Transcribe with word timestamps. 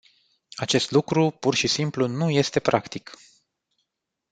Acest 0.55 0.91
lucru 0.91 1.29
pur 1.31 1.55
și 1.55 1.67
simplu 1.67 2.07
nu 2.07 2.29
este 2.29 2.59
practic. 2.59 3.11